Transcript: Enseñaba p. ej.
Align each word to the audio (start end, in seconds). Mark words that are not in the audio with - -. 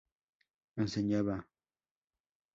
Enseñaba 0.81 1.37
p. 1.37 1.37
ej. 1.37 1.45